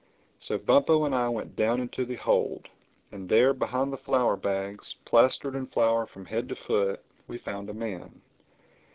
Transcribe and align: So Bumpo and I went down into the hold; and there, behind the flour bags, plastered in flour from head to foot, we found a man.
So 0.39 0.57
Bumpo 0.57 1.05
and 1.05 1.13
I 1.13 1.29
went 1.29 1.55
down 1.55 1.79
into 1.79 2.05
the 2.05 2.15
hold; 2.15 2.67
and 3.11 3.29
there, 3.29 3.53
behind 3.53 3.93
the 3.93 3.99
flour 3.99 4.35
bags, 4.35 4.95
plastered 5.05 5.53
in 5.53 5.67
flour 5.67 6.07
from 6.07 6.25
head 6.25 6.49
to 6.49 6.55
foot, 6.55 7.01
we 7.27 7.37
found 7.37 7.69
a 7.69 7.73
man. 7.75 8.19